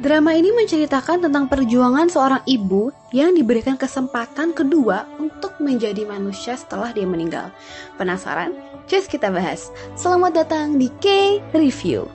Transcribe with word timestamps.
Drama 0.00 0.32
ini 0.32 0.48
menceritakan 0.48 1.28
tentang 1.28 1.44
perjuangan 1.44 2.08
seorang 2.08 2.40
ibu 2.48 2.88
yang 3.12 3.36
diberikan 3.36 3.76
kesempatan 3.76 4.56
kedua 4.56 5.04
untuk 5.20 5.60
menjadi 5.60 6.08
manusia 6.08 6.56
setelah 6.56 6.88
dia 6.88 7.04
meninggal. 7.04 7.52
Penasaran? 8.00 8.56
Just 8.88 9.12
kita 9.12 9.28
bahas. 9.28 9.68
Selamat 10.00 10.40
datang 10.40 10.80
di 10.80 10.88
K-Review. 11.04 12.08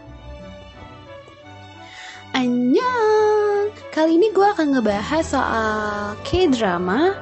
Annyeong! 2.34 3.70
Kali 3.94 4.18
ini 4.18 4.34
gue 4.34 4.48
akan 4.50 4.82
ngebahas 4.82 5.22
soal 5.22 6.18
K-drama 6.26 7.14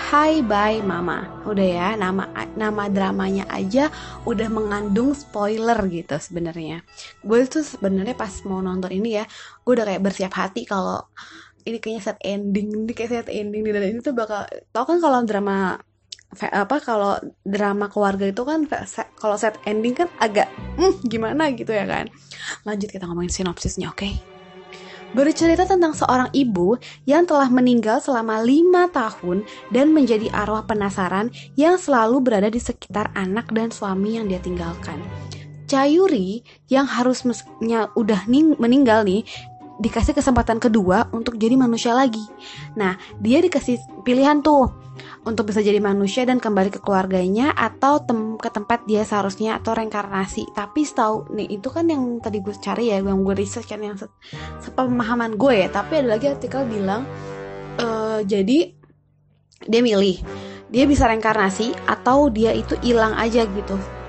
Hi 0.00 0.40
Bye 0.40 0.80
Mama. 0.80 1.44
Udah 1.44 1.66
ya, 1.68 1.88
nama 1.92 2.24
nama 2.56 2.88
dramanya 2.88 3.44
aja 3.52 3.92
udah 4.24 4.48
mengandung 4.48 5.12
spoiler 5.12 5.76
gitu 5.92 6.16
sebenarnya. 6.16 6.80
Gue 7.20 7.44
tuh 7.44 7.60
sebenarnya 7.60 8.16
pas 8.16 8.32
mau 8.48 8.64
nonton 8.64 8.88
ini 8.88 9.20
ya, 9.20 9.28
gue 9.60 9.72
udah 9.76 9.84
kayak 9.84 10.00
bersiap 10.00 10.32
hati 10.32 10.64
kalau 10.64 11.04
ini 11.68 11.76
kayaknya 11.76 12.00
set 12.00 12.18
ending, 12.24 12.72
ini 12.72 12.92
kayak 12.96 13.10
set 13.12 13.28
ending 13.28 13.60
dan 13.68 13.84
ini 13.84 14.00
tuh 14.00 14.16
bakal 14.16 14.48
tau 14.72 14.88
kan 14.88 15.04
kalau 15.04 15.20
drama 15.28 15.76
apa 16.38 16.76
kalau 16.80 17.20
drama 17.44 17.92
keluarga 17.92 18.24
itu 18.24 18.40
kan 18.46 18.64
kalau 19.20 19.36
set 19.36 19.60
ending 19.68 19.92
kan 19.92 20.08
agak 20.16 20.48
hmm, 20.78 21.02
gimana 21.10 21.50
gitu 21.52 21.74
ya 21.74 21.82
kan 21.90 22.06
lanjut 22.62 22.86
kita 22.86 23.02
ngomongin 23.10 23.34
sinopsisnya 23.34 23.90
oke 23.90 24.06
okay? 24.06 24.14
Bercerita 25.12 25.66
tentang 25.66 25.92
seorang 25.96 26.30
ibu 26.32 26.78
yang 27.06 27.26
telah 27.26 27.50
meninggal 27.50 27.98
selama 27.98 28.42
lima 28.42 28.86
tahun 28.90 29.42
dan 29.74 29.90
menjadi 29.90 30.30
arwah 30.30 30.64
penasaran 30.66 31.30
yang 31.58 31.76
selalu 31.76 32.22
berada 32.22 32.48
di 32.48 32.62
sekitar 32.62 33.10
anak 33.18 33.50
dan 33.50 33.68
suami 33.74 34.18
yang 34.18 34.30
dia 34.30 34.38
tinggalkan. 34.42 34.98
Cayuri 35.70 36.42
yang 36.66 36.82
harusnya 36.82 37.94
udah 37.94 38.26
ning 38.26 38.58
meninggal 38.58 39.06
nih 39.06 39.22
dikasih 39.80 40.12
kesempatan 40.12 40.60
kedua 40.60 41.08
untuk 41.10 41.40
jadi 41.40 41.56
manusia 41.56 41.96
lagi. 41.96 42.22
Nah, 42.76 43.00
dia 43.18 43.40
dikasih 43.40 44.04
pilihan 44.04 44.44
tuh 44.44 44.68
untuk 45.24 45.48
bisa 45.48 45.64
jadi 45.64 45.80
manusia 45.80 46.28
dan 46.28 46.36
kembali 46.36 46.68
ke 46.68 46.80
keluarganya 46.84 47.56
atau 47.56 48.04
tem 48.04 48.36
ke 48.36 48.52
tempat 48.52 48.84
dia 48.84 49.02
seharusnya 49.02 49.56
atau 49.56 49.72
reinkarnasi. 49.72 50.52
Tapi 50.52 50.84
setahu 50.84 51.32
nih 51.32 51.56
itu 51.56 51.72
kan 51.72 51.88
yang 51.88 52.20
tadi 52.20 52.44
gue 52.44 52.52
cari 52.60 52.92
ya, 52.92 53.00
yang 53.00 53.24
gue 53.24 53.32
research 53.32 53.72
kan 53.72 53.80
yang 53.80 53.96
se 53.96 54.04
sepemahaman 54.60 55.40
gue 55.40 55.64
ya. 55.64 55.68
Tapi 55.72 56.04
ada 56.04 56.20
lagi 56.20 56.28
artikel 56.28 56.68
bilang 56.68 57.08
uh, 57.80 58.20
jadi 58.20 58.76
dia 59.64 59.80
milih 59.80 60.20
dia 60.70 60.84
bisa 60.86 61.08
reinkarnasi 61.10 61.74
atau 61.84 62.30
dia 62.30 62.54
itu 62.54 62.78
hilang 62.80 63.12
aja 63.18 63.44
gitu 63.44 63.99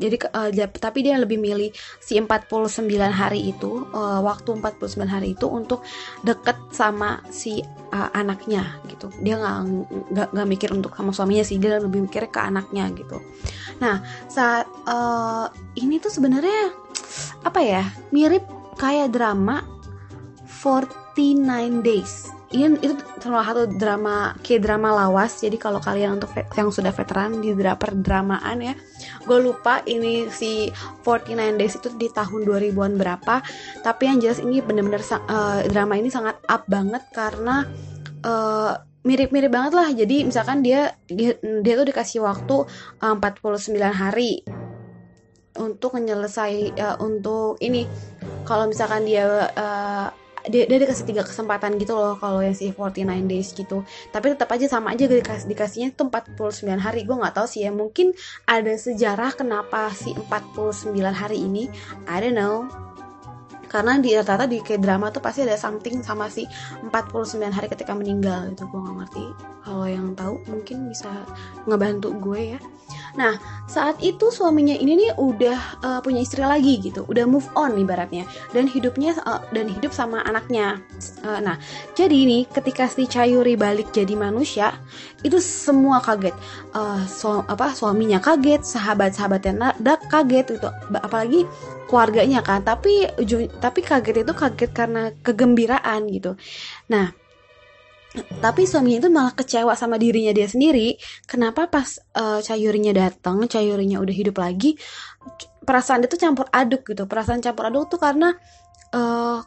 jadi 0.00 0.16
uh, 0.32 0.48
tapi 0.72 1.04
dia 1.04 1.20
lebih 1.20 1.36
milih 1.36 1.68
si 2.00 2.16
49 2.16 2.88
hari 3.12 3.52
itu 3.52 3.84
uh, 3.92 4.24
waktu 4.24 4.56
49 4.56 5.04
hari 5.04 5.36
itu 5.36 5.44
untuk 5.44 5.84
deket 6.24 6.56
sama 6.72 7.20
si 7.28 7.60
uh, 7.92 8.08
anaknya 8.16 8.80
gitu. 8.88 9.12
Dia 9.20 9.36
nggak 9.36 9.56
nggak 10.32 10.48
mikir 10.48 10.72
untuk 10.72 10.96
sama 10.96 11.12
suaminya 11.12 11.44
sih 11.44 11.60
dia 11.60 11.76
lebih 11.76 12.08
mikir 12.08 12.32
ke 12.32 12.40
anaknya 12.40 12.88
gitu. 12.96 13.20
Nah 13.84 14.00
saat 14.32 14.64
uh, 14.88 15.52
ini 15.76 16.00
tuh 16.00 16.08
sebenarnya 16.08 16.72
apa 17.44 17.60
ya 17.60 17.84
mirip 18.08 18.48
kayak 18.80 19.12
drama 19.12 19.60
49 20.64 21.84
days 21.84 22.39
ini 22.50 22.74
itu 22.82 22.98
salah 23.22 23.46
satu 23.46 23.70
drama 23.70 24.34
k 24.42 24.58
drama 24.58 24.90
lawas. 24.90 25.38
Jadi 25.38 25.54
kalau 25.54 25.78
kalian 25.78 26.18
untuk 26.18 26.34
yang 26.34 26.74
sudah 26.74 26.90
veteran 26.90 27.38
di 27.38 27.54
drama 27.54 27.94
dramaan 27.94 28.58
ya 28.58 28.74
gue 29.22 29.38
lupa 29.38 29.86
ini 29.86 30.26
si 30.34 30.66
49 31.06 31.60
days 31.60 31.78
itu 31.78 31.88
di 31.94 32.10
tahun 32.10 32.42
2000-an 32.42 32.98
berapa. 32.98 33.34
Tapi 33.86 34.02
yang 34.02 34.18
jelas 34.18 34.42
ini 34.42 34.58
bener-bener 34.58 34.98
uh, 35.30 35.62
drama 35.70 35.94
ini 35.94 36.10
sangat 36.10 36.42
up 36.50 36.66
banget 36.66 37.06
karena 37.14 37.70
uh, 38.26 38.74
mirip-mirip 39.06 39.48
banget 39.54 39.72
lah. 39.78 39.88
Jadi 39.94 40.26
misalkan 40.26 40.66
dia 40.66 40.98
dia, 41.06 41.38
dia 41.38 41.74
tuh 41.78 41.86
dikasih 41.86 42.18
waktu 42.26 42.66
uh, 42.98 43.14
49 43.14 43.78
hari 43.94 44.42
untuk 45.54 45.94
menyelesai 45.94 46.74
uh, 46.74 46.96
untuk 46.98 47.62
ini. 47.62 47.86
Kalau 48.42 48.66
misalkan 48.66 49.06
dia 49.06 49.46
uh, 49.54 50.10
dia, 50.48 50.64
dia 50.64 50.78
dikasih 50.80 51.04
tiga 51.04 51.22
kesempatan 51.26 51.76
gitu 51.76 51.92
loh 51.92 52.16
kalau 52.16 52.40
yang 52.40 52.56
si 52.56 52.72
49 52.72 53.28
days 53.28 53.52
gitu. 53.52 53.84
Tapi 54.08 54.32
tetap 54.32 54.48
aja 54.54 54.66
sama 54.70 54.96
aja 54.96 55.04
dikasih 55.04 55.50
dikasihnya 55.50 55.88
itu 55.92 56.02
49 56.08 56.80
hari. 56.80 57.04
Gue 57.04 57.16
nggak 57.20 57.34
tahu 57.36 57.46
sih 57.50 57.66
ya 57.66 57.72
mungkin 57.74 58.16
ada 58.48 58.72
sejarah 58.72 59.36
kenapa 59.36 59.92
si 59.92 60.16
49 60.16 60.96
hari 61.12 61.38
ini 61.44 61.68
I 62.08 62.16
don't 62.24 62.38
know. 62.38 62.70
Karena 63.70 64.02
di 64.02 64.10
rata-rata 64.18 64.50
di 64.50 64.58
kayak 64.58 64.82
drama 64.82 65.14
tuh 65.14 65.22
pasti 65.22 65.46
ada 65.46 65.54
something 65.54 66.02
sama 66.02 66.26
si 66.26 66.42
49 66.90 67.54
hari 67.54 67.70
ketika 67.70 67.94
meninggal 67.94 68.50
itu 68.50 68.66
gue 68.66 68.80
gak 68.82 68.96
ngerti. 68.98 69.26
Kalau 69.62 69.86
yang 69.86 70.10
tahu 70.18 70.42
mungkin 70.50 70.90
bisa 70.90 71.06
ngebantu 71.70 72.10
gue 72.18 72.56
ya 72.56 72.60
Nah, 73.18 73.38
saat 73.70 73.98
itu 74.02 74.30
suaminya 74.30 74.74
ini 74.74 74.98
nih 74.98 75.10
udah 75.18 75.58
uh, 75.82 76.00
punya 76.02 76.22
istri 76.22 76.42
lagi 76.42 76.78
gitu, 76.82 77.06
udah 77.06 77.26
move 77.26 77.46
on 77.54 77.78
ibaratnya 77.78 78.26
dan 78.50 78.66
hidupnya 78.66 79.14
uh, 79.26 79.42
dan 79.54 79.70
hidup 79.70 79.94
sama 79.94 80.22
anaknya. 80.26 80.82
Uh, 81.22 81.38
nah, 81.38 81.56
jadi 81.94 82.14
ini 82.14 82.46
ketika 82.50 82.90
si 82.90 83.06
Cayuri 83.06 83.54
balik 83.54 83.90
jadi 83.94 84.14
manusia, 84.18 84.74
itu 85.22 85.38
semua 85.38 86.02
kaget. 86.02 86.34
Uh, 86.74 87.02
su 87.06 87.30
apa 87.30 87.74
suaminya 87.74 88.18
kaget, 88.18 88.62
sahabat-sahabatnya 88.66 89.78
kaget 90.10 90.58
gitu. 90.58 90.68
Apalagi 90.98 91.46
keluarganya 91.86 92.42
kan, 92.42 92.62
tapi 92.62 93.06
tapi 93.58 93.80
kaget 93.82 94.22
itu 94.22 94.32
kaget 94.34 94.70
karena 94.70 95.10
kegembiraan 95.22 96.06
gitu. 96.10 96.38
Nah, 96.90 97.19
tapi 98.42 98.66
suaminya 98.66 99.06
itu 99.06 99.10
malah 99.10 99.34
kecewa 99.34 99.74
sama 99.78 99.94
dirinya 99.94 100.34
dia 100.34 100.50
sendiri. 100.50 100.98
Kenapa 101.30 101.70
pas 101.70 101.98
uh, 102.18 102.42
cayurinya 102.42 102.90
datang 102.90 103.46
cayurinya 103.46 104.02
udah 104.02 104.14
hidup 104.14 104.42
lagi 104.42 104.74
perasaan 105.62 106.02
dia 106.02 106.10
tuh 106.10 106.18
campur 106.18 106.46
aduk 106.50 106.82
gitu. 106.90 107.06
Perasaan 107.06 107.38
campur 107.38 107.70
aduk 107.70 107.86
tuh 107.86 108.00
karena 108.02 108.34
uh, 108.90 109.38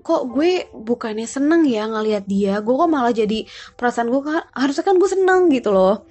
kok 0.00 0.22
gue 0.32 0.68
bukannya 0.72 1.28
seneng 1.28 1.68
ya 1.68 1.84
ngelihat 1.84 2.24
dia 2.24 2.64
gue 2.64 2.72
kok 2.72 2.88
malah 2.88 3.12
jadi 3.12 3.44
perasaan 3.76 4.08
gue 4.08 4.20
harusnya 4.56 4.84
kan 4.84 4.96
gue 4.96 5.10
seneng 5.12 5.52
gitu 5.52 5.76
loh 5.76 6.08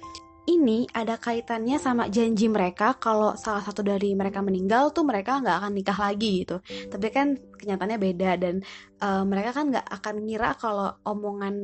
ini 0.50 0.90
ada 0.90 1.14
kaitannya 1.14 1.78
sama 1.78 2.10
janji 2.10 2.50
mereka 2.50 2.98
kalau 2.98 3.38
salah 3.38 3.62
satu 3.62 3.86
dari 3.86 4.10
mereka 4.18 4.42
meninggal 4.42 4.90
tuh 4.90 5.06
mereka 5.06 5.38
nggak 5.38 5.56
akan 5.62 5.72
nikah 5.72 5.98
lagi 5.98 6.42
gitu. 6.42 6.58
Tapi 6.90 7.06
kan 7.14 7.38
kenyataannya 7.38 7.98
beda 8.00 8.30
dan 8.40 8.54
uh, 8.98 9.22
mereka 9.22 9.54
kan 9.60 9.70
nggak 9.70 9.86
akan 9.86 10.14
ngira 10.26 10.50
kalau 10.58 10.90
omongan 11.06 11.54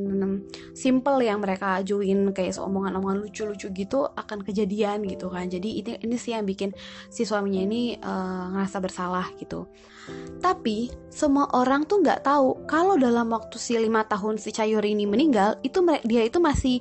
simple 0.76 1.19
yang 1.24 1.42
mereka 1.42 1.82
ajuin 1.82 2.30
kayak 2.30 2.54
omongan-omongan 2.60 3.26
lucu-lucu 3.26 3.72
gitu 3.74 4.06
akan 4.06 4.47
kejadian 4.47 5.03
gitu 5.08 5.26
kan. 5.32 5.50
Jadi 5.50 5.82
ini 5.82 5.92
ini 6.06 6.16
sih 6.16 6.36
yang 6.36 6.47
bikin 6.47 6.70
si 7.10 7.26
suaminya 7.26 7.66
ini 7.66 7.98
uh, 7.98 8.54
ngerasa 8.54 8.78
bersalah 8.78 9.26
gitu. 9.41 9.66
Tapi 10.38 10.94
semua 11.10 11.50
orang 11.50 11.82
tuh 11.91 11.98
nggak 11.98 12.22
tahu 12.22 12.68
kalau 12.70 12.94
dalam 12.94 13.26
waktu 13.34 13.58
si 13.58 13.74
lima 13.74 14.06
tahun 14.06 14.38
si 14.38 14.54
Cayuri 14.54 14.94
ini 14.94 15.03
meninggal 15.03 15.58
itu 15.66 15.82
dia 16.06 16.22
itu 16.22 16.38
masih 16.38 16.78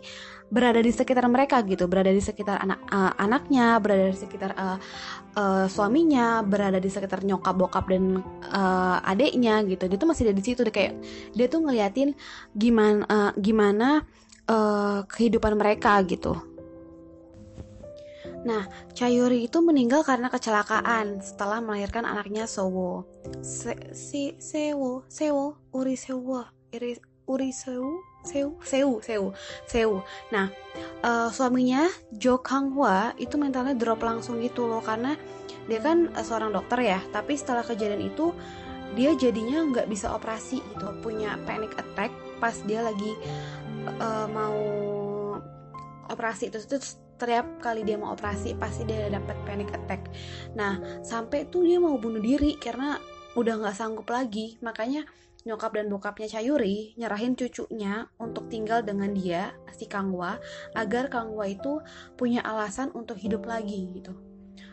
berada 0.49 0.77
di 0.77 0.93
sekitar 0.93 1.25
mereka 1.25 1.59
gitu 1.65 1.89
berada 1.89 2.13
di 2.13 2.21
sekitar 2.21 2.61
anak 2.61 2.79
uh, 2.93 3.13
anaknya 3.17 3.81
berada 3.81 4.13
di 4.13 4.17
sekitar 4.17 4.51
uh, 4.53 4.77
uh, 5.35 5.65
suaminya 5.65 6.45
berada 6.45 6.77
di 6.77 6.89
sekitar 6.89 7.25
nyokap 7.25 7.57
bokap 7.57 7.85
dan 7.89 8.21
uh, 8.53 9.01
adiknya 9.01 9.65
gitu 9.65 9.89
dia 9.89 9.97
tuh 9.97 10.09
masih 10.09 10.29
ada 10.29 10.35
di 10.37 10.43
situ 10.45 10.61
kayak 10.61 11.01
dia 11.33 11.49
tuh 11.49 11.65
ngeliatin 11.65 12.13
gimana 12.53 13.01
uh, 13.09 13.31
gimana 13.41 14.05
uh, 14.45 15.01
kehidupan 15.09 15.57
mereka 15.57 15.97
gitu 16.05 16.37
Nah, 18.45 18.69
Chayuri 18.93 19.49
itu 19.49 19.57
meninggal 19.57 20.05
karena 20.05 20.29
kecelakaan 20.29 21.17
setelah 21.17 21.65
melahirkan 21.65 22.05
anaknya 22.05 22.45
Sowo. 22.45 23.09
Se 23.41 23.73
si 23.89 24.37
Sewo, 24.37 25.01
Sewo, 25.09 25.57
Uri 25.73 25.97
Sewo, 25.97 26.45
Uri, 26.69 26.93
Uri 27.25 27.49
Sewo, 27.49 28.05
Seu, 28.21 28.57
Seu, 28.61 29.01
Seu, 29.01 29.33
Seu. 29.65 29.91
Nah, 30.29 30.53
uh, 31.01 31.29
suaminya 31.33 31.89
Jo 32.13 32.37
Kang 32.41 32.73
Hwa 32.77 33.17
itu 33.17 33.37
mentalnya 33.37 33.73
drop 33.73 34.05
langsung 34.05 34.41
gitu 34.41 34.69
loh 34.69 34.81
karena 34.81 35.17
dia 35.65 35.81
kan 35.81 36.13
uh, 36.13 36.21
seorang 36.21 36.53
dokter 36.53 36.85
ya, 36.85 36.99
tapi 37.09 37.33
setelah 37.33 37.65
kejadian 37.65 38.05
itu 38.05 38.29
dia 38.93 39.11
jadinya 39.17 39.65
nggak 39.65 39.89
bisa 39.89 40.13
operasi 40.13 40.61
gitu, 40.61 40.87
punya 41.01 41.35
panic 41.43 41.73
attack 41.75 42.13
pas 42.37 42.55
dia 42.63 42.85
lagi 42.85 43.17
uh, 43.97 44.29
mau 44.29 44.61
operasi. 46.07 46.53
Terus 46.53 46.65
itu 46.69 46.77
setiap 46.79 47.47
kali 47.63 47.81
dia 47.87 47.97
mau 47.97 48.13
operasi 48.13 48.53
pasti 48.59 48.85
dia 48.85 49.09
dapat 49.09 49.35
panic 49.43 49.73
attack. 49.73 50.05
Nah, 50.53 51.01
sampai 51.01 51.49
tuh 51.49 51.65
dia 51.65 51.81
mau 51.81 51.97
bunuh 51.97 52.21
diri 52.21 52.55
karena 52.61 53.01
udah 53.35 53.53
nggak 53.59 53.75
sanggup 53.75 54.07
lagi, 54.07 54.55
makanya 54.63 55.03
nyokap 55.45 55.77
dan 55.77 55.91
bokapnya 55.93 56.25
Cayuri 56.25 56.97
nyerahin 56.97 57.37
cucunya 57.37 58.09
untuk 58.17 58.49
tinggal 58.49 58.81
dengan 58.81 59.13
dia, 59.13 59.53
si 59.75 59.85
Kangwa, 59.85 60.41
agar 60.73 61.11
Kangwa 61.13 61.45
itu 61.45 61.83
punya 62.17 62.41
alasan 62.41 62.89
untuk 62.97 63.21
hidup 63.21 63.45
lagi 63.45 63.91
gitu. 63.93 64.15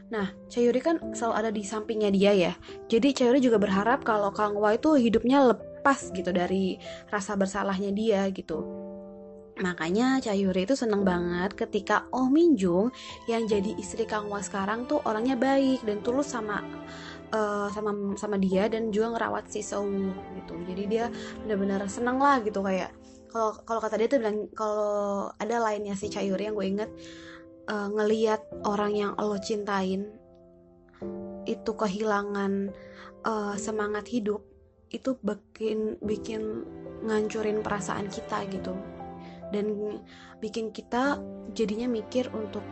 Nah, 0.08 0.32
Cayuri 0.48 0.80
kan 0.80 0.96
selalu 1.12 1.34
ada 1.36 1.50
di 1.52 1.62
sampingnya 1.64 2.10
dia 2.12 2.32
ya. 2.32 2.52
Jadi 2.88 3.12
Cayuri 3.12 3.40
juga 3.44 3.60
berharap 3.60 4.04
kalau 4.06 4.32
Kangwa 4.32 4.72
itu 4.72 4.96
hidupnya 4.96 5.44
lepas 5.44 6.08
gitu 6.14 6.32
dari 6.32 6.80
rasa 7.10 7.36
bersalahnya 7.36 7.92
dia 7.92 8.24
gitu 8.32 8.82
Makanya 9.60 10.16
Cayuri 10.24 10.64
itu 10.64 10.72
seneng 10.72 11.04
banget 11.04 11.52
ketika 11.52 12.08
Oh 12.08 12.32
Min 12.32 12.56
Jung 12.56 12.88
yang 13.28 13.44
jadi 13.44 13.76
istri 13.76 14.08
Kang 14.08 14.32
Wa 14.32 14.40
sekarang 14.40 14.88
tuh 14.88 15.04
orangnya 15.04 15.36
baik 15.36 15.84
dan 15.84 16.00
tulus 16.00 16.32
sama 16.32 16.64
uh, 17.32 17.68
sama 17.72 18.14
sama 18.14 18.36
dia 18.38 18.68
dan 18.68 18.92
juga 18.94 19.16
ngerawat 19.16 19.48
si 19.48 19.64
Sou 19.64 19.88
gitu. 20.36 20.54
Jadi 20.68 20.82
dia 20.86 21.10
benar-benar 21.42 21.88
seneng 21.90 22.20
lah 22.20 22.38
gitu 22.44 22.62
kayak 22.62 22.92
kalau 23.32 23.56
kalau 23.64 23.80
kata 23.80 23.96
dia 23.96 24.08
tuh 24.12 24.20
bilang 24.20 24.46
kalau 24.52 25.32
ada 25.40 25.56
lainnya 25.56 25.96
si 25.96 26.12
Cayuri 26.12 26.52
yang 26.52 26.54
gue 26.54 26.68
inget 26.68 26.90
uh, 27.72 27.88
ngeliat 27.88 28.44
orang 28.68 28.92
yang 28.92 29.10
lo 29.16 29.40
cintain 29.40 30.12
itu 31.48 31.72
kehilangan 31.74 32.70
uh, 33.26 33.56
semangat 33.58 34.06
hidup 34.06 34.44
itu 34.92 35.16
bikin 35.24 35.96
bikin 36.04 36.62
ngancurin 37.02 37.64
perasaan 37.64 38.06
kita 38.12 38.44
gitu 38.52 38.76
dan 39.50 39.98
bikin 40.38 40.70
kita 40.70 41.18
jadinya 41.56 41.88
mikir 41.88 42.28
untuk 42.30 42.62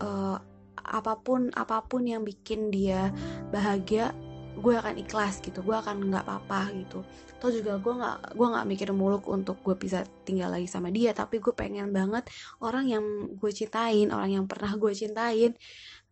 uh, 0.00 0.40
apa 0.90 1.16
pun 1.22 1.54
apa 1.54 1.86
pun 1.86 2.02
yang 2.02 2.26
bikin 2.26 2.74
dia 2.74 3.14
bahagia 3.54 4.10
gue 4.60 4.74
akan 4.76 5.00
ikhlas 5.00 5.40
gitu. 5.40 5.62
Gue 5.62 5.78
akan 5.78 6.10
nggak 6.10 6.26
apa-apa 6.26 6.74
gitu. 6.76 7.00
Atau 7.40 7.48
juga 7.54 7.80
gue 7.80 7.94
nggak 7.96 8.36
gue 8.36 8.46
nggak 8.50 8.66
mikir 8.68 8.88
muluk 8.92 9.24
untuk 9.30 9.62
gue 9.64 9.78
bisa 9.78 10.04
tinggal 10.26 10.52
lagi 10.52 10.68
sama 10.68 10.92
dia. 10.92 11.16
Tapi 11.16 11.40
gue 11.40 11.54
pengen 11.54 11.94
banget 11.94 12.28
orang 12.60 12.90
yang 12.90 13.04
gue 13.38 13.50
cintain 13.54 14.10
orang 14.12 14.42
yang 14.42 14.44
pernah 14.50 14.74
gue 14.76 14.92
cintain 14.92 15.56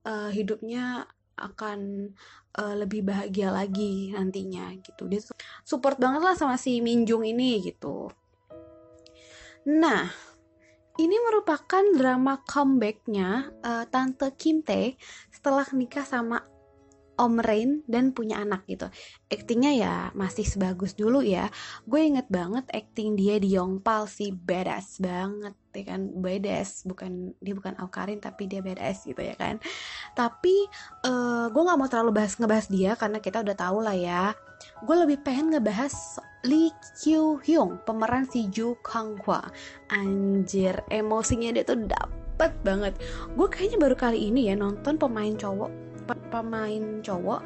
uh, 0.08 0.30
hidupnya 0.32 1.04
akan 1.38 2.10
uh, 2.58 2.75
lebih 2.75 3.06
bahagia 3.06 3.54
lagi 3.54 4.10
nantinya 4.14 4.75
gitu. 4.80 5.06
Dia 5.06 5.22
support 5.62 6.00
banget 6.00 6.22
lah 6.25 6.34
sama 6.34 6.56
si 6.58 6.80
Minjung 6.82 7.22
ini 7.22 7.62
gitu. 7.62 8.10
Nah, 9.69 10.08
ini 10.99 11.17
merupakan 11.31 11.85
drama 11.95 12.43
comebacknya 12.43 13.55
uh, 13.62 13.85
Tante 13.87 14.35
Kim 14.35 14.67
Tae 14.67 14.99
setelah 15.31 15.65
nikah 15.71 16.03
sama 16.03 16.43
Om 17.19 17.43
Rain 17.43 17.83
dan 17.91 18.15
punya 18.15 18.39
anak 18.39 18.62
gitu. 18.71 18.87
Aktingnya 19.27 19.75
ya 19.75 19.95
masih 20.15 20.47
sebagus 20.47 20.95
dulu 20.95 21.19
ya. 21.19 21.50
Gue 21.83 22.06
inget 22.06 22.31
banget 22.31 22.62
akting 22.71 23.19
dia 23.19 23.43
di 23.43 23.59
Yongpal 23.59 24.06
sih 24.06 24.31
badass 24.31 25.03
banget 25.03 25.55
ya 25.75 25.85
kan 25.95 26.11
badass 26.15 26.87
bukan 26.87 27.35
dia 27.43 27.55
bukan 27.55 27.75
Aukarin 27.83 28.23
tapi 28.23 28.47
dia 28.47 28.62
badass 28.62 29.03
gitu 29.03 29.19
ya 29.19 29.35
kan. 29.35 29.59
Tapi 30.15 30.71
uh, 31.11 31.50
gue 31.50 31.62
nggak 31.62 31.79
mau 31.79 31.91
terlalu 31.91 32.23
bahas 32.23 32.39
ngebahas 32.39 32.67
dia 32.71 32.95
karena 32.95 33.19
kita 33.19 33.43
udah 33.43 33.56
tahu 33.59 33.83
lah 33.83 33.99
ya. 33.99 34.31
Gue 34.87 34.95
lebih 34.95 35.19
pengen 35.27 35.50
ngebahas 35.50 36.23
Lee 36.46 36.70
Kyu 37.02 37.43
Hyung 37.43 37.82
pemeran 37.82 38.29
si 38.31 38.46
Ju 38.46 38.79
Kang 38.85 39.19
Hwa. 39.26 39.43
Anjir 39.90 40.87
emosinya 40.87 41.50
dia 41.50 41.67
tuh 41.67 41.82
dapet 41.82 42.55
banget. 42.62 42.94
Gue 43.35 43.50
kayaknya 43.50 43.79
baru 43.82 43.96
kali 43.99 44.31
ini 44.31 44.46
ya 44.46 44.55
nonton 44.55 44.94
pemain 44.94 45.35
cowok 45.35 45.88
pemain 46.32 47.05
cowok 47.05 47.40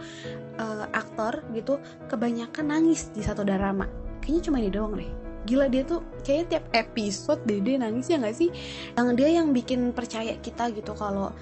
uh, 0.63 0.87
aktor 0.95 1.43
gitu 1.51 1.83
kebanyakan 2.07 2.71
nangis 2.71 3.11
di 3.11 3.19
satu 3.19 3.43
drama 3.43 3.91
kayaknya 4.23 4.43
cuma 4.47 4.57
ini 4.63 4.71
doang 4.71 4.95
deh 4.95 5.11
gila 5.43 5.67
dia 5.67 5.83
tuh 5.83 6.07
kayaknya 6.23 6.47
tiap 6.59 6.65
episode 6.71 7.43
dede 7.43 7.75
nangis 7.83 8.07
ya 8.07 8.23
nggak 8.23 8.37
sih 8.39 8.51
yang 8.95 9.19
dia 9.19 9.29
yang 9.35 9.51
bikin 9.51 9.91
percaya 9.91 10.39
kita 10.39 10.71
gitu 10.71 10.95
kalau 10.95 11.35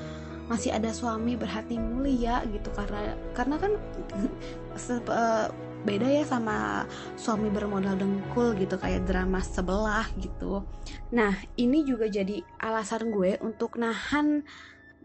masih 0.49 0.73
ada 0.75 0.91
suami 0.91 1.37
berhati 1.37 1.77
mulia 1.79 2.43
gitu 2.49 2.73
karena 2.73 3.15
karena 3.37 3.57
kan 3.61 3.73
uh, 5.13 5.47
beda 5.81 6.05
ya 6.05 6.25
sama 6.29 6.85
suami 7.17 7.49
bermodal 7.49 7.97
dengkul 7.97 8.53
gitu 8.57 8.77
kayak 8.77 9.09
drama 9.09 9.41
sebelah 9.41 10.07
gitu. 10.21 10.65
Nah 11.13 11.33
ini 11.57 11.85
juga 11.89 12.07
jadi 12.07 12.45
alasan 12.61 13.09
gue 13.09 13.41
untuk 13.41 13.81
nahan 13.81 14.45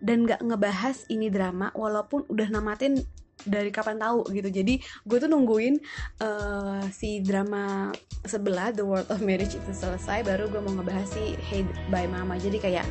dan 0.04 0.28
gak 0.28 0.44
ngebahas 0.44 1.08
ini 1.08 1.32
drama 1.32 1.72
walaupun 1.72 2.28
udah 2.28 2.52
namatin 2.52 3.00
dari 3.44 3.72
kapan 3.72 4.00
tahu 4.00 4.28
gitu. 4.32 4.48
Jadi 4.52 4.80
gue 4.80 5.18
tuh 5.20 5.30
nungguin 5.32 5.80
uh, 6.24 6.84
si 6.92 7.24
drama 7.24 7.92
sebelah 8.26 8.72
The 8.76 8.84
World 8.84 9.08
of 9.12 9.24
Marriage 9.24 9.56
itu 9.56 9.72
selesai 9.72 10.24
baru 10.28 10.52
gue 10.52 10.60
mau 10.60 10.76
ngebahas 10.76 11.08
si 11.08 11.36
Hey 11.40 11.64
by 11.88 12.08
Mama. 12.08 12.36
Jadi 12.36 12.60
kayak 12.60 12.86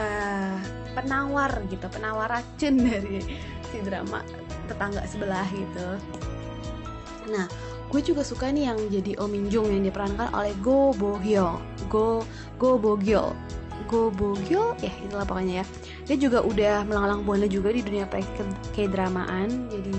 uh, 0.00 0.56
penawar 0.96 1.52
gitu 1.68 1.86
penawar 1.92 2.40
racun 2.40 2.74
dari 2.88 3.20
si 3.68 3.78
drama 3.84 4.24
tetangga 4.68 5.04
sebelah 5.04 5.44
gitu 5.52 5.88
nah 7.28 7.46
gue 7.88 8.00
juga 8.04 8.20
suka 8.20 8.52
nih 8.52 8.68
yang 8.68 8.78
jadi 8.92 9.16
Oh 9.16 9.28
Min 9.28 9.48
Jung 9.48 9.72
yang 9.72 9.80
diperankan 9.80 10.28
oleh 10.36 10.52
Go 10.60 10.92
Bo 10.92 11.16
Hyo 11.20 11.56
Go 11.88 12.22
Go 12.60 12.76
Bo 12.76 12.98
Gyo. 12.98 13.32
Go 13.86 14.12
Bo 14.12 14.36
Gyo? 14.44 14.76
Ya 14.82 14.92
itulah 15.00 15.24
pokoknya 15.24 15.62
ya. 15.62 15.64
Dia 16.04 16.16
juga 16.18 16.44
udah 16.44 16.84
melanglang 16.84 17.24
buana 17.24 17.46
juga 17.48 17.72
di 17.72 17.80
dunia 17.80 18.04
kayak 18.10 18.90
dramaan 18.92 19.70
jadi 19.72 19.94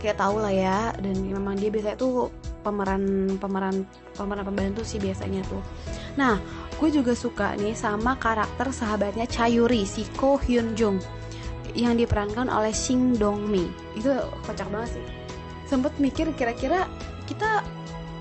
kayak 0.00 0.16
tau 0.16 0.40
lah 0.40 0.54
ya. 0.54 0.94
Dan 1.02 1.26
memang 1.26 1.60
dia 1.60 1.68
biasanya 1.68 1.98
tuh 1.98 2.32
pemeran 2.64 3.36
pemeran 3.36 3.84
pemeran 4.16 4.44
pembantu 4.46 4.86
sih 4.86 5.02
biasanya 5.02 5.44
tuh. 5.50 5.60
Nah 6.16 6.40
gue 6.78 6.88
juga 6.88 7.12
suka 7.12 7.58
nih 7.58 7.76
sama 7.76 8.16
karakter 8.16 8.72
sahabatnya 8.72 9.28
Chayuri 9.28 9.84
si 9.84 10.08
Ko 10.16 10.40
Hyun 10.40 10.72
Jung. 10.78 10.98
Yang 11.76 12.08
diperankan 12.08 12.48
oleh 12.48 12.72
Shin 12.72 13.18
Dong 13.20 13.44
Mi. 13.52 13.68
Itu 13.92 14.16
kocak 14.46 14.70
banget 14.72 14.96
sih 14.96 15.25
sempet 15.66 15.92
mikir 15.98 16.30
kira-kira 16.34 16.86
kita 17.26 17.62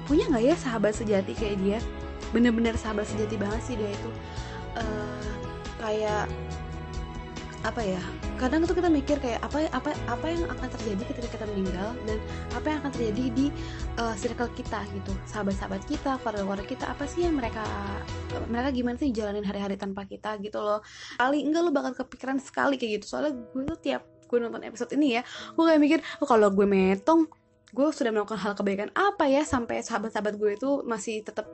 punya 0.06 0.30
nggak 0.30 0.44
ya 0.44 0.56
sahabat 0.58 0.94
sejati 0.98 1.34
kayak 1.34 1.58
dia? 1.62 1.80
Bener-bener 2.34 2.78
sahabat 2.78 3.06
sejati 3.10 3.38
banget 3.38 3.62
sih 3.66 3.76
dia 3.78 3.90
itu. 3.90 4.10
Uh, 4.76 5.32
kayak 5.80 6.28
apa 7.66 7.82
ya 7.82 7.98
kadang 8.38 8.62
tuh 8.62 8.78
kita 8.78 8.94
mikir 8.94 9.18
kayak 9.18 9.42
apa 9.42 9.66
apa 9.74 9.90
apa 10.06 10.26
yang 10.30 10.46
akan 10.46 10.70
terjadi 10.70 11.02
ketika 11.10 11.28
kita 11.34 11.46
meninggal 11.50 11.98
dan 12.06 12.22
apa 12.54 12.66
yang 12.70 12.78
akan 12.86 12.92
terjadi 12.94 13.24
di 13.34 13.46
uh, 13.98 14.14
circle 14.14 14.52
kita 14.54 14.86
gitu. 14.94 15.10
Sahabat-sahabat 15.26 15.82
kita 15.90 16.22
keluarga 16.22 16.62
kita 16.62 16.86
apa 16.94 17.10
sih 17.10 17.26
yang 17.26 17.42
mereka 17.42 17.66
mereka 18.54 18.70
gimana 18.70 19.02
sih 19.02 19.10
jalanin 19.10 19.42
hari-hari 19.42 19.82
tanpa 19.82 20.06
kita 20.06 20.38
gitu 20.46 20.62
loh. 20.62 20.86
Kali 21.18 21.42
enggak 21.42 21.62
lo 21.66 21.72
bakal 21.74 22.06
kepikiran 22.06 22.38
sekali 22.38 22.78
kayak 22.78 23.02
gitu. 23.02 23.18
Soalnya 23.18 23.34
gue 23.34 23.64
tuh 23.66 23.80
tiap 23.82 24.15
gue 24.26 24.38
nonton 24.42 24.62
episode 24.66 24.92
ini 24.98 25.20
ya 25.20 25.22
gue 25.26 25.64
kayak 25.64 25.82
mikir 25.82 26.00
oh, 26.22 26.28
kalau 26.28 26.50
gue 26.52 26.68
metong 26.68 27.30
gue 27.76 27.88
sudah 27.92 28.12
melakukan 28.16 28.40
hal 28.40 28.54
kebaikan 28.56 28.90
apa 28.96 29.28
ya 29.28 29.44
sampai 29.44 29.84
sahabat-sahabat 29.84 30.40
gue 30.40 30.52
itu 30.56 30.72
masih 30.88 31.28
tetap 31.28 31.50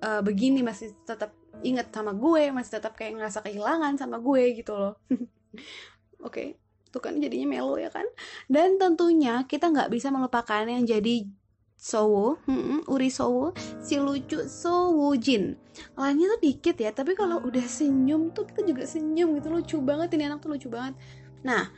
uh, 0.00 0.24
begini 0.24 0.64
masih 0.64 0.96
tetap 1.04 1.36
inget 1.60 1.92
sama 1.92 2.16
gue 2.16 2.48
masih 2.48 2.80
tetap 2.80 2.96
kayak 2.96 3.20
ngerasa 3.20 3.44
kehilangan 3.44 4.00
sama 4.00 4.16
gue 4.16 4.56
gitu 4.56 4.72
loh 4.72 4.96
oke 5.12 6.32
okay. 6.32 6.56
tuh 6.88 7.04
kan 7.04 7.20
jadinya 7.20 7.60
melo 7.60 7.76
ya 7.76 7.92
kan 7.92 8.08
dan 8.48 8.80
tentunya 8.80 9.44
kita 9.44 9.68
nggak 9.68 9.92
bisa 9.92 10.08
melupakan 10.08 10.64
yang 10.64 10.88
jadi 10.88 11.28
Sowo, 11.76 12.40
hmm, 12.48 12.88
Uri 12.88 13.12
Sowo, 13.12 13.52
si 13.84 14.00
lucu 14.00 14.48
Sowo 14.48 15.12
Jin. 15.12 15.60
Lainnya 15.92 16.32
tuh 16.34 16.40
dikit 16.40 16.76
ya, 16.80 16.88
tapi 16.88 17.12
kalau 17.12 17.44
udah 17.44 17.62
senyum 17.68 18.32
tuh 18.32 18.48
kita 18.48 18.64
juga 18.64 18.88
senyum 18.88 19.36
gitu 19.36 19.52
lucu 19.52 19.76
banget 19.84 20.08
ini 20.16 20.24
anak 20.24 20.40
tuh 20.40 20.56
lucu 20.56 20.72
banget. 20.72 20.96
Nah, 21.44 21.68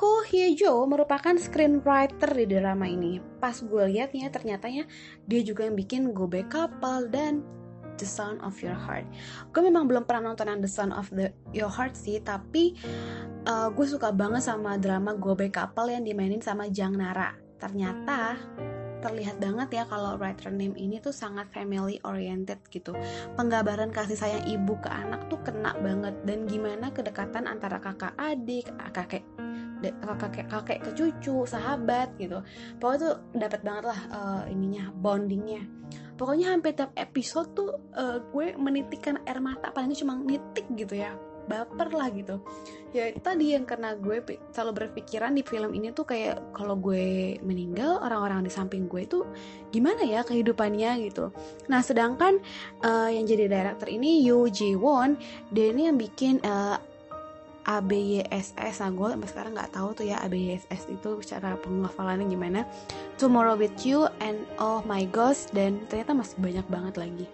Ko 0.00 0.24
Hye 0.24 0.56
Jo 0.56 0.88
merupakan 0.88 1.36
screenwriter 1.36 2.32
di 2.32 2.48
drama 2.48 2.88
ini. 2.88 3.20
Pas 3.36 3.52
gue 3.60 3.84
liatnya 3.84 4.32
ternyata 4.32 4.64
ya 4.64 4.88
dia 5.28 5.44
juga 5.44 5.68
yang 5.68 5.76
bikin 5.76 6.16
Go 6.16 6.24
Back 6.24 6.56
Couple 6.56 7.12
dan 7.12 7.44
The 8.00 8.08
Sound 8.08 8.40
of 8.40 8.56
Your 8.64 8.80
Heart. 8.80 9.04
Gue 9.52 9.68
memang 9.68 9.84
belum 9.84 10.08
pernah 10.08 10.32
nonton 10.32 10.48
yang 10.48 10.64
The 10.64 10.72
Sound 10.72 10.96
of 10.96 11.12
the, 11.12 11.36
Your 11.52 11.68
Heart 11.68 12.00
sih, 12.00 12.16
tapi 12.24 12.80
uh, 13.44 13.68
gue 13.68 13.84
suka 13.84 14.08
banget 14.08 14.40
sama 14.40 14.80
drama 14.80 15.12
Gobe 15.12 15.52
Couple 15.52 15.92
yang 15.92 16.08
dimainin 16.08 16.40
sama 16.40 16.72
Jang 16.72 16.96
Nara. 16.96 17.36
Ternyata 17.60 18.40
terlihat 19.00 19.40
banget 19.40 19.68
ya 19.80 19.84
kalau 19.88 20.20
writer 20.20 20.52
name 20.52 20.76
ini 20.76 21.00
tuh 21.00 21.12
sangat 21.12 21.48
family 21.52 22.00
oriented 22.04 22.60
gitu. 22.68 22.92
Penggambaran 23.34 23.90
kasih 23.90 24.16
sayang 24.16 24.44
ibu 24.44 24.76
ke 24.80 24.92
anak 24.92 25.26
tuh 25.32 25.40
kena 25.40 25.72
banget 25.80 26.14
dan 26.28 26.44
gimana 26.44 26.92
kedekatan 26.92 27.48
antara 27.48 27.80
kakak 27.80 28.12
adik, 28.20 28.68
kakek 28.92 29.24
kakek 30.20 30.46
kakek 30.52 30.78
ke 30.84 30.90
cucu, 30.92 31.48
sahabat 31.48 32.12
gitu. 32.20 32.44
Pokoknya 32.76 33.00
tuh 33.00 33.14
dapat 33.32 33.60
banget 33.64 33.84
lah 33.88 34.00
uh, 34.12 34.42
ininya 34.52 34.92
bondingnya. 34.92 35.64
Pokoknya 36.20 36.52
hampir 36.52 36.76
tiap 36.76 36.92
episode 37.00 37.48
tuh 37.56 37.70
uh, 37.96 38.20
gue 38.20 38.52
menitikkan 38.60 39.24
air 39.24 39.40
mata 39.40 39.72
paling 39.72 39.96
cuma 39.96 40.20
nitik 40.20 40.68
gitu 40.76 41.00
ya. 41.00 41.16
Baper 41.48 41.90
lah 41.90 42.12
gitu. 42.14 42.44
Ya 42.94 43.10
tadi 43.18 43.56
yang 43.56 43.66
karena 43.66 43.96
gue 43.98 44.22
selalu 44.54 44.84
berpikiran 44.86 45.34
di 45.34 45.42
film 45.42 45.74
ini 45.74 45.90
tuh 45.90 46.06
kayak 46.06 46.54
kalau 46.54 46.78
gue 46.78 47.40
meninggal 47.42 47.98
orang-orang 48.04 48.46
di 48.46 48.52
samping 48.52 48.86
gue 48.86 49.02
itu 49.02 49.26
gimana 49.72 50.04
ya 50.04 50.22
kehidupannya 50.22 51.10
gitu. 51.10 51.32
Nah 51.66 51.80
sedangkan 51.82 52.38
uh, 52.84 53.10
yang 53.10 53.26
jadi 53.26 53.50
director 53.50 53.88
ini 53.90 54.22
Yoo 54.22 54.46
Ji 54.46 54.78
Won 54.78 55.18
dia 55.50 55.74
ini 55.74 55.90
yang 55.90 55.98
bikin 55.98 56.38
uh, 56.44 56.78
ABYSS 57.64 58.80
nah 58.80 58.90
gue 58.92 59.08
sampai 59.12 59.28
sekarang 59.28 59.52
nggak 59.52 59.72
tahu 59.76 59.88
tuh 59.92 60.06
ya 60.08 60.16
ABYSS 60.24 60.82
itu 60.88 61.10
cara 61.24 61.56
pengafalannya 61.60 62.26
gimana. 62.28 62.60
Tomorrow 63.20 63.60
with 63.60 63.76
You 63.84 64.08
and 64.24 64.48
Oh 64.56 64.80
My 64.88 65.04
Ghost 65.08 65.52
dan 65.52 65.84
ternyata 65.92 66.16
masih 66.16 66.36
banyak 66.40 66.66
banget 66.72 66.94
lagi. 66.96 67.26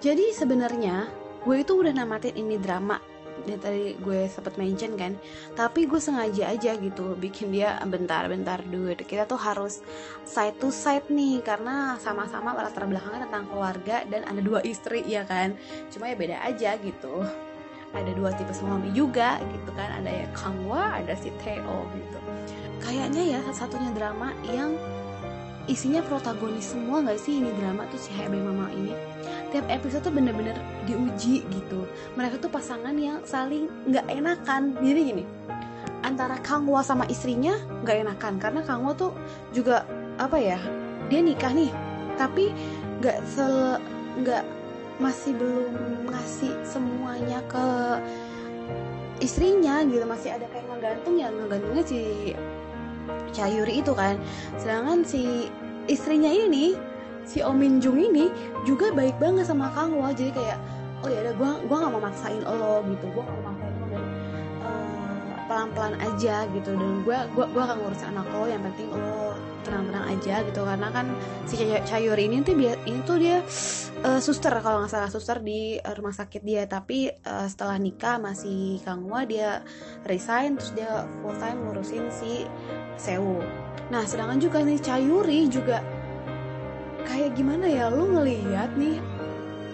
Jadi 0.00 0.32
sebenarnya 0.36 1.08
gue 1.44 1.56
itu 1.64 1.72
udah 1.76 1.92
namatin 1.96 2.36
ini 2.36 2.60
drama 2.60 3.00
ya 3.48 3.56
tadi 3.56 3.96
gue 3.96 4.28
sempat 4.28 4.60
mention 4.60 5.00
kan. 5.00 5.16
Tapi 5.56 5.88
gue 5.88 5.96
sengaja 5.96 6.52
aja 6.52 6.76
gitu 6.76 7.16
bikin 7.16 7.52
dia 7.52 7.80
bentar-bentar 7.80 8.60
dude. 8.68 9.00
Kita 9.08 9.24
tuh 9.24 9.40
harus 9.40 9.80
side 10.28 10.60
to 10.60 10.68
side 10.68 11.08
nih 11.08 11.40
karena 11.40 11.96
sama-sama 11.96 12.52
latar 12.52 12.84
belakangnya 12.84 13.28
tentang 13.28 13.48
keluarga 13.48 14.04
dan 14.08 14.28
ada 14.28 14.40
dua 14.44 14.60
istri 14.60 15.04
ya 15.08 15.24
kan? 15.24 15.56
Cuma 15.88 16.12
ya 16.12 16.16
beda 16.16 16.36
aja 16.44 16.76
gitu 16.76 17.24
ada 17.90 18.10
dua 18.14 18.30
tipe 18.34 18.54
suami 18.54 18.90
juga 18.94 19.42
gitu 19.50 19.70
kan. 19.74 20.02
Ada 20.02 20.10
ya 20.10 20.26
Kangwa 20.30 21.02
ada 21.02 21.14
si 21.18 21.34
Theo 21.42 21.86
gitu. 21.94 22.18
Kayaknya 22.80 23.22
ya 23.36 23.38
satu-satunya 23.44 23.90
drama 23.92 24.32
yang 24.46 24.74
isinya 25.68 26.02
protagonis 26.02 26.74
semua 26.74 27.04
nggak 27.04 27.20
sih 27.20 27.38
ini 27.38 27.54
drama 27.60 27.86
tuh 27.92 28.00
si 28.00 28.10
Hebe 28.14 28.38
Mama 28.40 28.70
ini? 28.74 28.94
Tiap 29.50 29.66
episode 29.70 30.06
tuh 30.06 30.14
bener-bener 30.14 30.56
diuji 30.86 31.42
gitu. 31.46 31.86
Mereka 32.14 32.38
tuh 32.42 32.50
pasangan 32.50 32.94
yang 32.94 33.22
saling 33.26 33.66
nggak 33.86 34.06
enakan. 34.10 34.78
Jadi 34.78 35.00
gini 35.14 35.24
antara 36.00 36.40
Kangwa 36.40 36.80
sama 36.80 37.04
istrinya 37.10 37.58
nggak 37.82 37.96
enakan. 38.06 38.34
Karena 38.38 38.60
Kangwa 38.64 38.94
tuh 38.94 39.12
juga 39.50 39.84
apa 40.16 40.38
ya 40.38 40.58
dia 41.10 41.20
nikah 41.20 41.52
nih. 41.52 41.70
Tapi 42.16 42.54
nggak 43.00 43.18
sel 43.26 43.80
nggak 44.20 44.59
masih 45.00 45.32
belum 45.32 45.74
ngasih 46.12 46.52
semuanya 46.62 47.40
ke 47.48 47.66
istrinya 49.24 49.80
gitu 49.84 50.04
masih 50.04 50.36
ada 50.36 50.44
kayak 50.52 50.68
ngegantung 50.68 51.16
ya 51.16 51.28
ngegantungnya 51.32 51.84
si 51.84 52.00
Cayuri 53.32 53.80
itu 53.80 53.92
kan. 53.96 54.20
Sedangkan 54.60 55.02
si 55.02 55.48
istrinya 55.88 56.28
ini 56.28 56.76
si 57.24 57.40
Omin 57.40 57.80
Jung 57.80 57.96
ini 57.96 58.28
juga 58.68 58.92
baik 58.92 59.16
banget 59.16 59.48
sama 59.48 59.72
Kang 59.72 59.96
Wa 59.96 60.12
jadi 60.12 60.32
kayak 60.36 60.58
oh 61.00 61.08
ya 61.08 61.24
udah 61.24 61.34
gue 61.36 61.50
gua 61.68 61.76
nggak 61.80 61.92
mau 61.96 62.02
maksain 62.04 62.42
lo 62.44 62.84
gitu 62.84 63.06
gue 63.08 63.22
nggak 63.24 63.36
mau 63.40 63.44
maksain 63.52 63.72
lo 63.76 63.86
dan 63.88 64.04
uh, 64.64 65.36
pelan-pelan 65.48 65.94
aja 66.00 66.36
gitu. 66.52 66.70
Dan 66.76 66.92
gue 67.04 67.18
gua 67.36 67.44
gua 67.50 67.62
akan 67.72 67.76
ngurusin 67.80 68.08
anak 68.12 68.26
lo 68.32 68.44
yang 68.48 68.62
penting 68.68 68.88
lo 68.92 69.32
tenang-tenang 69.62 70.06
aja 70.16 70.34
gitu. 70.46 70.62
Karena 70.64 70.88
kan 70.90 71.06
si 71.44 71.54
Cayuri 71.60 72.28
ini 72.28 72.44
tuh 72.44 72.54
dia 72.56 72.74
ini 72.86 73.00
tuh 73.04 73.16
dia 73.20 73.44
uh, 74.04 74.20
suster 74.20 74.52
kalau 74.60 74.84
nggak 74.84 74.92
salah 74.92 75.10
suster 75.12 75.38
di 75.40 75.76
rumah 75.96 76.12
sakit 76.12 76.42
dia. 76.44 76.64
Tapi 76.68 77.10
uh, 77.26 77.46
setelah 77.46 77.76
nikah 77.76 78.16
masih 78.20 78.80
Kang 78.82 79.06
Wa 79.06 79.24
dia 79.24 79.64
resign 80.04 80.56
terus 80.56 80.72
dia 80.72 81.06
full 81.20 81.36
time 81.38 81.58
ngurusin 81.66 82.08
si 82.08 82.46
Sewu. 82.96 83.40
Nah 83.90 84.06
sedangkan 84.06 84.38
juga 84.38 84.62
nih 84.62 84.78
Cayuri 84.78 85.50
juga 85.50 85.80
kayak 87.10 87.34
gimana 87.34 87.66
ya 87.66 87.90
lu 87.90 88.06
ngelihat 88.12 88.70
nih 88.78 89.02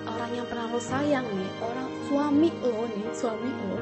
orang 0.08 0.30
yang 0.32 0.46
pernah 0.48 0.66
lo 0.72 0.80
sayang 0.80 1.26
nih 1.26 1.50
orang 1.60 1.88
suami 2.08 2.48
lo 2.64 2.88
nih 2.88 3.06
suami 3.12 3.50
lo 3.50 3.76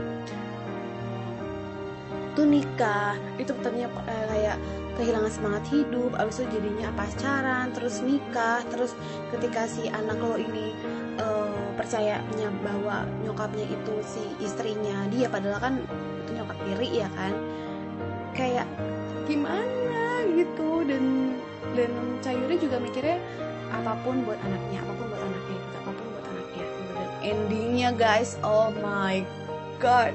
tuh 2.35 2.47
nikah. 2.47 3.17
Itu 3.39 3.55
ternyata 3.63 3.99
eh, 4.07 4.27
kayak 4.31 4.57
kehilangan 4.95 5.33
semangat 5.33 5.65
hidup 5.75 6.15
abis 6.15 6.43
itu 6.43 6.61
jadinya 6.61 6.89
pacaran 6.95 7.67
terus 7.75 8.03
nikah. 8.05 8.61
Terus 8.71 8.93
ketika 9.35 9.67
si 9.67 9.91
anak 9.91 10.19
lo 10.23 10.39
ini 10.39 10.75
uh, 11.19 11.71
percayanya 11.75 12.51
bahwa 12.63 13.03
nyokapnya 13.27 13.67
itu 13.67 13.95
si 14.07 14.23
istrinya 14.39 15.07
dia 15.11 15.27
padahal 15.27 15.59
kan 15.59 15.75
itu 16.27 16.31
nyokap 16.39 16.59
diri 16.67 16.89
ya 17.03 17.09
kan? 17.15 17.35
Kayak 18.35 18.67
gimana? 19.27 19.75
gitu. 20.35 20.83
Dan 20.87 21.37
dan 21.75 21.91
Cayuri 22.23 22.57
juga 22.59 22.77
mikirnya 22.79 23.19
apa 23.75 23.99
pun 24.07 24.23
buat 24.23 24.39
anaknya 24.43 24.79
apa 24.87 24.93
pun 24.95 25.07
buat 25.11 25.23
anaknya 25.23 25.57
gitu 25.59 25.77
apa 25.83 25.91
pun 25.91 26.07
buat 26.15 26.27
anaknya. 26.31 26.67
Dan 26.95 27.09
endingnya 27.25 27.91
guys 27.95 28.39
oh 28.47 28.71
my 28.79 29.27
god 29.83 30.15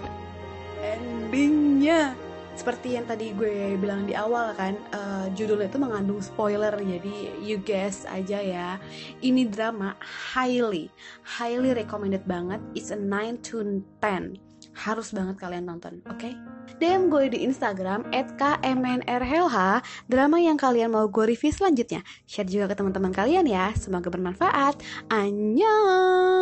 endingnya 0.83 2.15
seperti 2.59 2.99
yang 2.99 3.07
tadi 3.07 3.31
gue 3.31 3.79
bilang 3.79 4.03
di 4.03 4.11
awal 4.19 4.51
kan 4.51 4.75
uh, 4.91 5.31
judulnya 5.31 5.71
itu 5.71 5.79
mengandung 5.79 6.19
spoiler 6.19 6.75
jadi 6.75 7.31
you 7.39 7.55
guess 7.55 8.03
aja 8.03 8.35
ya 8.43 8.75
ini 9.23 9.47
drama 9.47 9.95
highly 10.03 10.91
highly 11.23 11.71
recommended 11.71 12.19
banget 12.27 12.59
it's 12.75 12.91
a 12.91 12.99
9 12.99 13.39
to 13.47 13.79
10 14.03 14.35
harus 14.75 15.15
banget 15.15 15.39
kalian 15.39 15.71
nonton 15.71 16.03
oke 16.11 16.19
okay? 16.19 16.35
DM 16.83 17.07
gue 17.07 17.31
di 17.31 17.47
Instagram 17.47 18.07
@kmnrhelh 18.11 19.83
drama 20.11 20.37
yang 20.39 20.59
kalian 20.59 20.95
mau 20.95 21.11
gue 21.11 21.27
review 21.27 21.51
selanjutnya. 21.51 22.07
Share 22.23 22.47
juga 22.47 22.71
ke 22.71 22.79
teman-teman 22.79 23.11
kalian 23.11 23.43
ya. 23.43 23.75
Semoga 23.75 24.07
bermanfaat. 24.07 24.79
Annyeong. 25.11 26.39